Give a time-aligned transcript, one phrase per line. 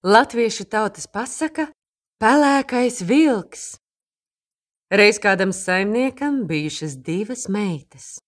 [0.00, 1.66] Latviešu tautas pasaka-
[2.22, 3.76] pelēkais vilks.
[4.90, 8.18] Reiz kādam saimniekam bijušas divas meitas.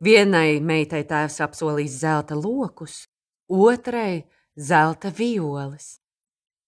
[0.00, 3.08] Vienai meitai tēvs apsolījis zelta lokus,
[3.50, 4.22] otrai
[4.56, 5.98] zelta violas.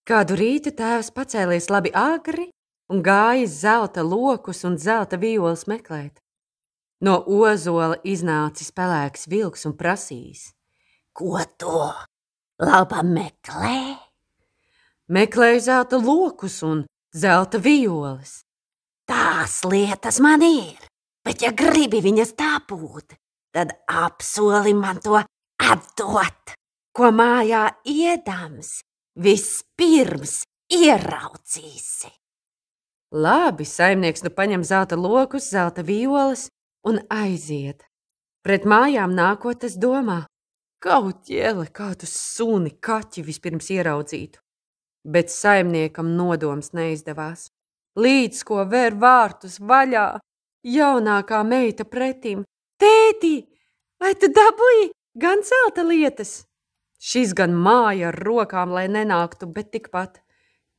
[0.05, 2.51] Kādu rītu tēvs pacēlies labi agri
[2.91, 6.19] un gājis zelta lokus un zelta violas meklēt.
[7.01, 10.51] No ozola iznācis pelēks vilks un prasījis:
[11.13, 11.95] Ko to
[12.59, 14.04] laba meklē?
[15.13, 18.41] Meklēju zelta lokus un zelta violas.
[19.05, 20.79] Tās lietas man ir,
[21.21, 23.13] bet ja gribi viņas dabūt,
[23.53, 25.19] tad apsoli man to
[25.61, 26.55] atdot,
[26.97, 28.79] ko mājā iedams,
[29.21, 32.09] vispirms ieraucīsi.
[33.13, 36.47] Labi, saimnieks nu paņem zelta lokus, zelta violas
[36.89, 37.85] un aiziet.
[38.41, 40.23] Pret mājām nākot, tas domā,
[40.81, 44.44] kaut ķēle, kā tu suni kaķi vispirms ieraudzītu
[45.05, 47.51] bet saimniekam nodoms neizdevās.
[48.01, 50.07] Līdz ko vēr vārtus vaļā,
[50.67, 52.43] jaunākā meita pretim:
[52.81, 53.37] Tēti,
[54.01, 56.43] vai tu dabūji gan zelta lietas?
[56.99, 60.23] Šis gan māja ar rokām, lai nenāktu, bet tikpat.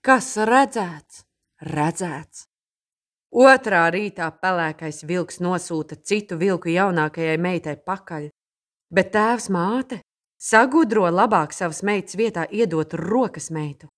[0.02, 1.24] Kas redzēts,
[1.62, 2.48] redzēts.
[3.36, 8.30] Otrā rītā pelēkais vilks nosūta citu vilku jaunākajai meitai pakaļ,
[8.96, 10.00] bet tēvs māte
[10.40, 13.90] sagudro labāk savas meitas vietā iedot rokas meitu.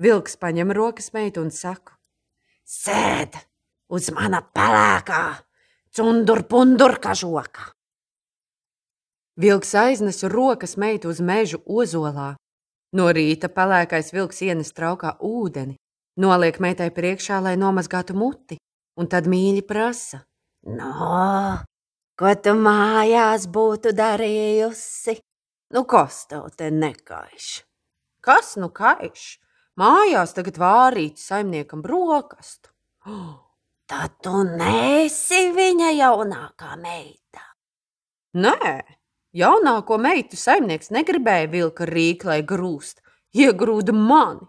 [0.00, 1.98] Vilks paņem rokas meitu un saka:
[2.64, 3.36] Sēd
[3.92, 5.24] uz mana pelēkā,
[5.92, 7.72] cundur pundur kažoka.
[9.36, 12.34] Vilks aiznes rokas meitu uz mežu ozolā.
[12.92, 15.78] No rīta pelēkais vilks ienes traukā ūdeni,
[16.20, 18.58] noliek meitai priekšā, lai nomazgātu muti,
[19.00, 20.24] un tad mīļi prasa:
[20.68, 21.58] No,
[22.20, 25.16] ko tu mājās būtu darījusi?
[25.72, 27.62] Nu, kas tev te nekaiš?
[28.20, 29.41] Kas nu kaiš?
[29.80, 32.68] Mājās tagad vārīt saimniekam brokastu.
[33.08, 33.38] Oh,
[33.90, 37.44] tad tu nesi viņa jaunākā meita.
[38.36, 38.74] Nē,
[39.36, 43.00] jaunāko meitu saimnieks negribēja vilka rīklai grūst,
[43.32, 44.48] iegrūda mani.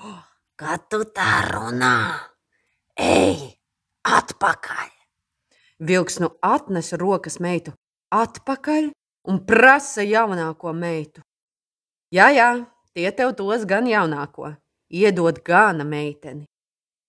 [0.00, 0.22] Oh,
[0.60, 1.98] kad tu tā runā,
[2.96, 3.52] ej
[4.08, 4.90] atpakaļ.
[5.82, 7.72] Vilks nu atnesa rokas meitu
[8.14, 8.92] atpakaļ
[9.28, 11.22] un prasa jaunāko meitu.
[12.12, 12.48] Jā, jā,
[12.96, 14.54] tie tev dos gan jaunāko
[14.92, 16.46] iedod gana meiteni.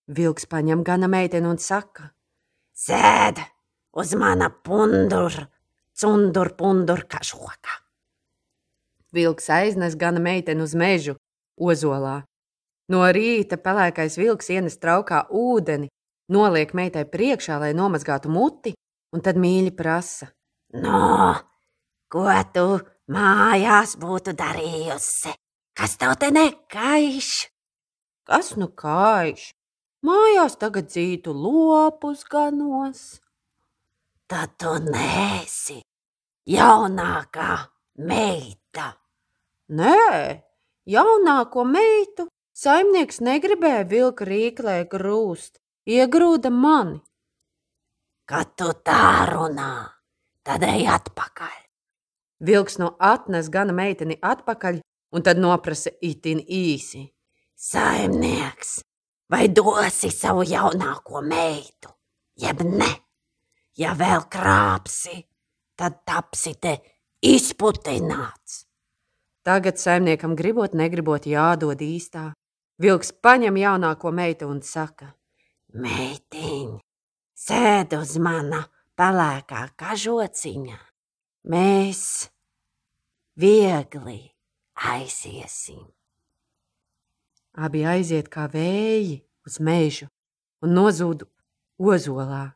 [0.08, 2.10] Vilks paņem gana meiteni un saka:
[2.74, 3.40] Sēd
[3.96, 5.46] uz mana pundura,
[5.96, 7.80] cundur pundur kažoka.
[9.14, 11.14] Vilks aiznes gana meiteni uz mežu,
[11.60, 12.24] ozolā.
[12.90, 15.88] No rīta pelēkais vilks ienes traukā ūdeni,
[16.28, 18.74] noliek meitai priekšā, lai nomazgātu muti,
[19.14, 20.28] un tad mīļi prasa:
[20.74, 21.32] No,
[22.12, 22.66] ko tu
[23.14, 25.32] mājās būtu darījusi?
[25.74, 27.30] Kas tev te nekaiš?
[28.24, 29.50] Kas nu kaiš?
[30.04, 33.00] Mājās tagad dzītu lopus ganos.
[34.30, 35.80] Tad tu nesi
[36.48, 37.56] jaunākā
[38.06, 38.92] meita.
[39.74, 40.44] Nē,
[40.86, 45.58] jaunāko meitu saimnieks negribēja vilka rīklē grūst,
[45.88, 47.00] iegrūda mani.
[48.30, 49.74] Kad tu tā runā,
[50.46, 51.56] tad ej atpakaļ.
[52.44, 54.80] Vilks no atnes gana meiteni atpakaļ
[55.14, 57.04] un tad noprasa itin īsi.
[57.54, 58.80] Saimnieks,
[59.30, 61.92] vai dosi savu jaunāko meitu,
[62.36, 62.90] jeb ne?
[63.78, 65.22] Ja vēl krāpsi,
[65.78, 66.76] tad tapsi te
[67.24, 68.64] izputināts.
[69.44, 72.32] Tagad saimniekam gribot, negribot jādod īstā.
[72.80, 75.12] Vilks paņem jaunāko meitu un saka:
[75.78, 76.78] Meitiņ,
[77.38, 78.64] sēd uz mana
[78.98, 80.78] pelēkā kažociņa.
[81.50, 82.04] Mēs
[83.38, 84.33] viegli
[84.74, 85.86] aiziesim.
[87.54, 90.08] Abi aiziet kā vēji uz mežu
[90.64, 91.22] un nozūd
[91.78, 92.54] ozolā.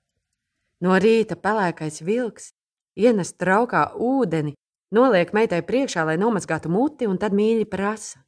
[0.82, 2.52] No rīta pelēkais vilks
[2.98, 4.54] ienes traukā ūdeni,
[4.94, 8.22] noliek meitai priekšā, lai nomazgātu muti, un tad mīļi prasa: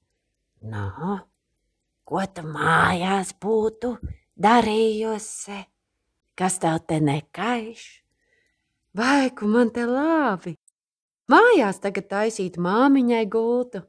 [0.62, 1.18] No,
[2.04, 3.96] ko tu mājās būtu
[4.38, 5.64] darījusi?
[6.38, 7.84] Kas tev te nekaiš?
[8.96, 10.56] Vai, ku man te labi!
[11.30, 13.84] Mājās tagad taisīt māmiņai gultu.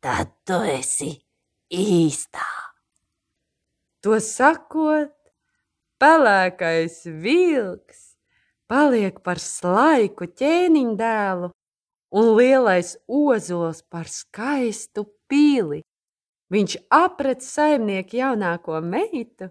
[0.00, 1.08] tad tu esi
[1.72, 2.46] īstā.
[4.04, 5.14] To sakot,
[5.98, 8.02] pelēkais vilks
[8.70, 11.50] paliek par slaiku ķēniņdēlu
[12.20, 15.82] un lielais ozols par skaistu pili.
[16.54, 19.50] Viņš apret saimnieku jaunāko meitu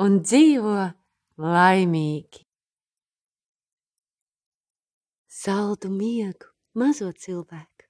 [0.00, 0.88] un dzīvo
[1.36, 2.46] laimīgi.
[5.32, 7.86] Saldu miegu, mazo cilvēku,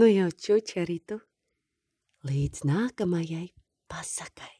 [0.00, 1.20] nu jau čuči arī tu,
[2.26, 3.46] līdz nākamajai
[3.86, 4.50] pasakai.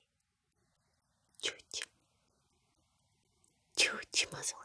[1.42, 1.88] Čuči,
[3.82, 4.62] čuči mazo